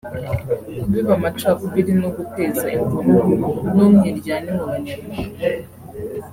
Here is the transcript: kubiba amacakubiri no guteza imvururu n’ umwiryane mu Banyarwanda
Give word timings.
kubiba 0.79 1.11
amacakubiri 1.17 1.93
no 2.01 2.09
guteza 2.15 2.65
imvururu 2.75 3.33
n’ 3.75 3.77
umwiryane 3.85 4.49
mu 4.57 4.65
Banyarwanda 4.71 5.35